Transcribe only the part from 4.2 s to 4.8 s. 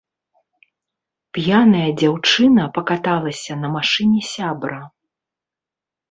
сябра.